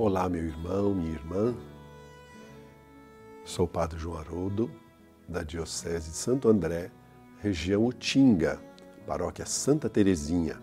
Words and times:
Olá, 0.00 0.28
meu 0.28 0.44
irmão, 0.44 0.94
minha 0.94 1.10
irmã. 1.10 1.52
Sou 3.44 3.64
o 3.64 3.68
Padre 3.68 3.98
João 3.98 4.16
Haroldo, 4.16 4.70
da 5.28 5.42
Diocese 5.42 6.10
de 6.10 6.16
Santo 6.16 6.48
André, 6.48 6.92
região 7.40 7.84
Utinga, 7.84 8.60
paróquia 9.04 9.44
Santa 9.44 9.90
Terezinha. 9.90 10.56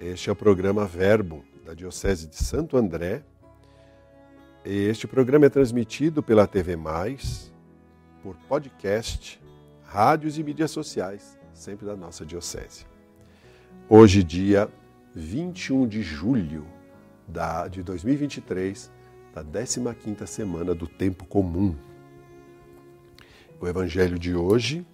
Este 0.00 0.30
é 0.30 0.32
o 0.32 0.36
programa 0.36 0.86
Verbo, 0.86 1.44
da 1.64 1.74
Diocese 1.74 2.28
de 2.28 2.36
Santo 2.36 2.76
André. 2.76 3.24
Este 4.64 5.08
programa 5.08 5.46
é 5.46 5.50
transmitido 5.50 6.22
pela 6.22 6.46
TV 6.46 6.76
Mais, 6.76 7.52
por 8.22 8.36
podcast, 8.48 9.42
rádios 9.82 10.38
e 10.38 10.44
mídias 10.44 10.70
sociais, 10.70 11.36
sempre 11.52 11.84
da 11.84 11.96
nossa 11.96 12.24
Diocese. 12.24 12.86
Hoje, 13.88 14.22
dia 14.22 14.70
21 15.12 15.88
de 15.88 16.02
julho 16.02 16.75
da, 17.26 17.68
de 17.68 17.82
2023, 17.82 18.90
da 19.34 19.44
15ª 19.44 20.26
semana 20.26 20.74
do 20.74 20.86
Tempo 20.86 21.24
Comum. 21.26 21.74
O 23.60 23.66
evangelho 23.66 24.18
de 24.18 24.34
hoje 24.34 24.86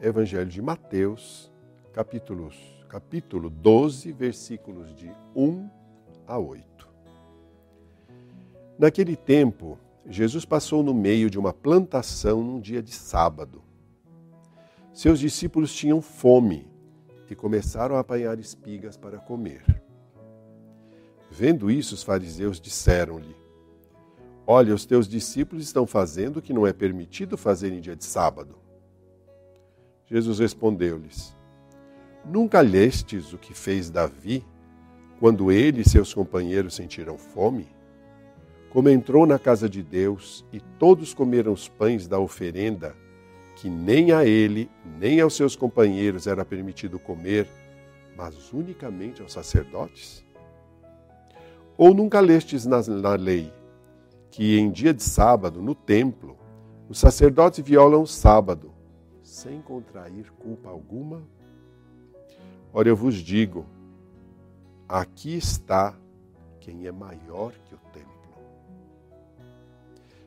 é 0.00 0.06
o 0.06 0.08
evangelho 0.08 0.48
de 0.48 0.62
Mateus, 0.62 1.52
capítulos, 1.92 2.56
capítulo 2.88 3.50
12, 3.50 4.12
versículos 4.12 4.94
de 4.94 5.10
1 5.34 5.68
a 6.26 6.38
8. 6.38 6.88
Naquele 8.78 9.16
tempo, 9.16 9.78
Jesus 10.06 10.44
passou 10.44 10.82
no 10.82 10.92
meio 10.92 11.30
de 11.30 11.38
uma 11.38 11.52
plantação 11.52 12.42
num 12.42 12.60
dia 12.60 12.82
de 12.82 12.92
sábado. 12.92 13.62
Seus 14.92 15.18
discípulos 15.18 15.74
tinham 15.74 16.00
fome 16.00 16.68
e 17.30 17.34
começaram 17.34 17.96
a 17.96 18.00
apanhar 18.00 18.38
espigas 18.38 18.96
para 18.96 19.18
comer. 19.18 19.83
Vendo 21.36 21.68
isso, 21.68 21.96
os 21.96 22.02
fariseus 22.04 22.60
disseram-lhe: 22.60 23.34
Olha, 24.46 24.72
os 24.72 24.86
teus 24.86 25.08
discípulos 25.08 25.64
estão 25.64 25.84
fazendo 25.84 26.36
o 26.36 26.42
que 26.42 26.52
não 26.52 26.64
é 26.64 26.72
permitido 26.72 27.36
fazer 27.36 27.72
em 27.72 27.80
dia 27.80 27.96
de 27.96 28.04
sábado. 28.04 28.54
Jesus 30.06 30.38
respondeu-lhes: 30.38 31.36
Nunca 32.24 32.60
lestes 32.60 33.32
o 33.32 33.38
que 33.38 33.52
fez 33.52 33.90
Davi 33.90 34.44
quando 35.18 35.50
ele 35.50 35.80
e 35.80 35.88
seus 35.88 36.14
companheiros 36.14 36.76
sentiram 36.76 37.18
fome? 37.18 37.66
Como 38.70 38.88
entrou 38.88 39.26
na 39.26 39.38
casa 39.38 39.68
de 39.68 39.82
Deus 39.82 40.44
e 40.52 40.60
todos 40.78 41.12
comeram 41.12 41.52
os 41.52 41.68
pães 41.68 42.06
da 42.06 42.20
oferenda, 42.20 42.94
que 43.56 43.68
nem 43.68 44.12
a 44.12 44.24
ele, 44.24 44.70
nem 45.00 45.20
aos 45.20 45.34
seus 45.34 45.56
companheiros 45.56 46.28
era 46.28 46.44
permitido 46.44 46.96
comer, 46.96 47.48
mas 48.16 48.52
unicamente 48.52 49.20
aos 49.20 49.32
sacerdotes? 49.32 50.23
Ou 51.76 51.92
nunca 51.92 52.20
lestes 52.20 52.64
na, 52.64 52.80
na 52.82 53.14
lei 53.14 53.52
que 54.30 54.58
em 54.58 54.70
dia 54.70 54.92
de 54.92 55.02
sábado, 55.02 55.62
no 55.62 55.74
templo, 55.74 56.36
os 56.88 56.98
sacerdotes 56.98 57.64
violam 57.64 58.02
o 58.02 58.06
sábado, 58.06 58.72
sem 59.22 59.62
contrair 59.62 60.32
culpa 60.32 60.70
alguma? 60.70 61.22
Ora, 62.72 62.88
eu 62.88 62.96
vos 62.96 63.14
digo: 63.14 63.64
aqui 64.88 65.36
está 65.36 65.96
quem 66.58 66.86
é 66.86 66.90
maior 66.90 67.52
que 67.64 67.74
o 67.74 67.78
templo. 67.92 68.10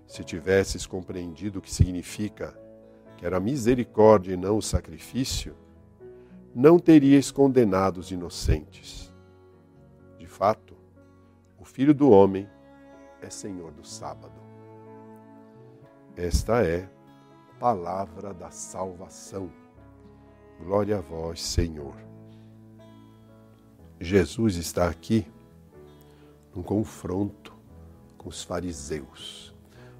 Se 0.05 0.23
tivesses 0.23 0.85
compreendido 0.85 1.59
o 1.59 1.61
que 1.61 1.73
significa 1.73 2.57
que 3.17 3.25
era 3.25 3.39
misericórdia 3.41 4.33
e 4.33 4.37
não 4.37 4.57
o 4.57 4.61
sacrifício, 4.61 5.53
não 6.55 6.79
teríeis 6.79 7.29
condenado 7.29 7.97
os 7.97 8.09
inocentes. 8.09 9.13
De 10.17 10.27
fato, 10.27 10.76
Filho 11.67 11.93
do 11.93 12.09
Homem 12.09 12.49
é 13.21 13.29
Senhor 13.29 13.71
do 13.71 13.85
sábado. 13.85 14.33
Esta 16.15 16.63
é 16.65 16.89
palavra 17.59 18.33
da 18.33 18.49
salvação. 18.49 19.51
Glória 20.59 20.97
a 20.97 21.01
vós, 21.01 21.43
Senhor. 21.43 21.93
Jesus 23.99 24.55
está 24.55 24.87
aqui 24.87 25.27
num 26.55 26.63
confronto 26.63 27.53
com 28.17 28.29
os 28.29 28.43
fariseus. 28.43 29.53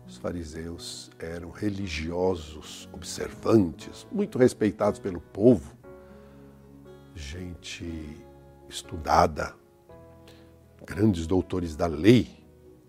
Os 0.08 0.18
fariseus 0.18 1.12
eram 1.20 1.52
religiosos, 1.52 2.90
observantes, 2.94 4.08
muito 4.10 4.40
respeitados 4.40 5.00
pelo 5.00 5.20
povo, 5.20 5.76
gente 7.14 8.18
estudada, 8.70 9.54
grandes 10.86 11.28
doutores 11.28 11.76
da 11.76 11.88
lei 11.88 12.30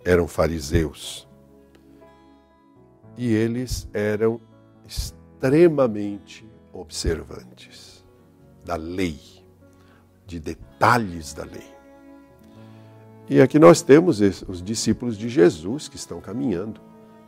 eram 0.04 0.26
fariseus. 0.26 1.26
E 3.16 3.32
eles 3.32 3.88
eram 3.92 4.40
extremamente 4.86 6.48
observantes 6.72 8.04
da 8.64 8.76
lei, 8.76 9.18
de 10.26 10.38
detalhes 10.38 11.32
da 11.32 11.44
lei. 11.44 11.78
E 13.30 13.42
aqui 13.42 13.58
nós 13.58 13.82
temos 13.82 14.20
os 14.20 14.62
discípulos 14.62 15.18
de 15.18 15.28
Jesus 15.28 15.88
que 15.88 15.96
estão 15.96 16.20
caminhando 16.20 16.80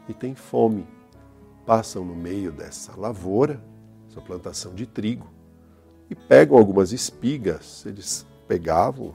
e 0.08 0.14
têm 0.14 0.34
fome. 0.34 0.86
Passam 1.66 2.04
no 2.04 2.14
meio 2.14 2.50
dessa 2.50 2.98
lavoura, 2.98 3.62
essa 4.08 4.20
plantação 4.20 4.74
de 4.74 4.86
trigo, 4.86 5.30
e 6.08 6.14
pegam 6.14 6.56
algumas 6.56 6.92
espigas. 6.92 7.84
Eles 7.84 8.26
pegavam, 8.48 9.14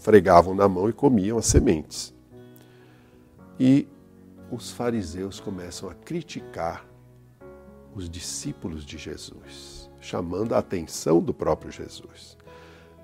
fregavam 0.00 0.54
na 0.54 0.68
mão 0.68 0.88
e 0.88 0.92
comiam 0.92 1.38
as 1.38 1.46
sementes. 1.46 2.12
E 3.58 3.86
os 4.50 4.70
fariseus 4.70 5.38
começam 5.38 5.88
a 5.88 5.94
criticar 5.94 6.86
os 7.94 8.08
discípulos 8.08 8.84
de 8.84 8.96
Jesus, 8.96 9.90
chamando 10.00 10.54
a 10.54 10.58
atenção 10.58 11.20
do 11.20 11.34
próprio 11.34 11.70
Jesus. 11.70 12.36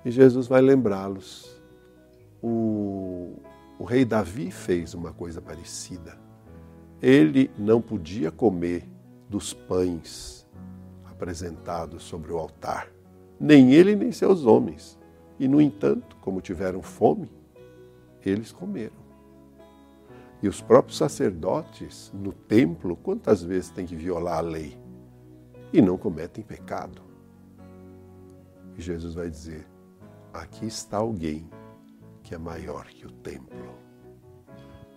E 0.03 0.09
Jesus 0.09 0.47
vai 0.47 0.61
lembrá-los. 0.61 1.55
O, 2.41 3.35
o 3.77 3.83
rei 3.83 4.03
Davi 4.03 4.49
fez 4.49 4.93
uma 4.93 5.13
coisa 5.13 5.41
parecida. 5.41 6.17
Ele 7.01 7.51
não 7.57 7.79
podia 7.79 8.31
comer 8.31 8.89
dos 9.29 9.53
pães 9.53 10.47
apresentados 11.05 12.03
sobre 12.03 12.31
o 12.31 12.37
altar, 12.37 12.87
nem 13.39 13.73
ele 13.73 13.95
nem 13.95 14.11
seus 14.11 14.45
homens. 14.45 14.96
E, 15.39 15.47
no 15.47 15.61
entanto, 15.61 16.15
como 16.21 16.41
tiveram 16.41 16.81
fome, 16.81 17.31
eles 18.25 18.51
comeram. 18.51 19.07
E 20.41 20.47
os 20.47 20.61
próprios 20.61 20.97
sacerdotes 20.97 22.11
no 22.13 22.31
templo, 22.31 22.95
quantas 22.95 23.43
vezes 23.43 23.69
têm 23.69 23.85
que 23.85 23.95
violar 23.95 24.37
a 24.37 24.41
lei? 24.41 24.77
E 25.73 25.81
não 25.81 25.97
cometem 25.97 26.43
pecado. 26.43 27.01
E 28.77 28.81
Jesus 28.81 29.15
vai 29.15 29.29
dizer: 29.29 29.67
aqui 30.33 30.65
está 30.65 30.97
alguém 30.97 31.49
que 32.23 32.35
é 32.35 32.37
maior 32.37 32.85
que 32.87 33.05
o 33.05 33.11
templo. 33.11 33.75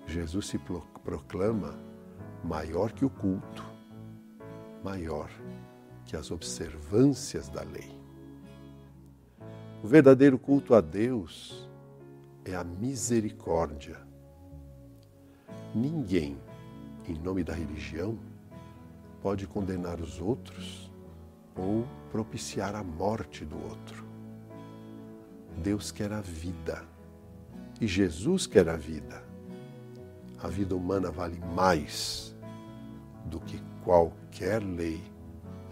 Jesus 0.07 0.49
se 0.49 0.59
proclama 1.05 1.79
maior 2.45 2.93
que 2.93 3.05
o 3.05 3.11
culto, 3.11 3.65
maior 4.83 5.31
que 6.05 6.17
as 6.17 6.31
observâncias 6.31 7.49
da 7.49 7.63
lei. 7.63 8.00
O 9.83 9.87
verdadeiro 9.87 10.39
culto 10.39 10.75
a 10.75 10.81
Deus 10.83 11.67
é 12.45 12.55
a 12.55 12.63
misericórdia. 12.63 13.97
Ninguém, 15.75 16.37
em 17.09 17.15
nome 17.15 17.43
da 17.43 17.55
religião, 17.55 18.19
pode 19.23 19.47
condenar 19.47 19.99
os 19.99 20.21
outros 20.21 20.93
ou 21.57 21.87
propiciar 22.11 22.75
a 22.75 22.85
morte 22.85 23.43
do 23.43 23.57
outro. 23.57 24.05
Deus 25.63 25.91
quer 25.91 26.13
a 26.13 26.21
vida 26.21 26.85
e 27.81 27.87
Jesus 27.87 28.47
quer 28.47 28.69
a 28.69 28.77
vida. 28.77 29.25
A 30.43 30.49
vida 30.49 30.77
humana 30.77 31.11
vale 31.11 31.41
mais 31.55 32.37
do 33.25 33.41
que 33.41 33.59
qualquer 33.83 34.63
lei 34.63 35.03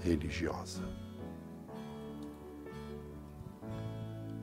religiosa. 0.02 1.07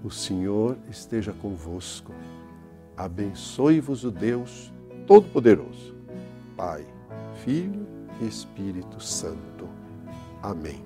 O 0.06 0.12
Senhor 0.12 0.78
esteja 0.88 1.34
convosco. 1.34 2.14
Abençoe-vos 2.96 4.04
o 4.04 4.12
Deus 4.12 4.72
Todo-Poderoso, 5.08 5.96
Pai, 6.56 6.86
Filho 7.44 7.88
e 8.22 8.28
Espírito 8.28 9.02
Santo. 9.02 9.68
Amém. 10.44 10.84